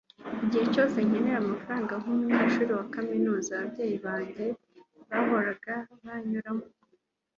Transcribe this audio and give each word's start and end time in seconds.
igihe 0.45 0.65
cyose 0.73 0.97
nkenera 1.07 1.37
amafaranga 1.43 1.93
nkumunyeshuri 2.01 2.71
wa 2.77 2.85
kaminuza, 2.95 3.49
ababyeyi 3.55 3.97
banjye 4.05 4.45
bahoraga 5.09 5.73
banyuramo 6.03 6.65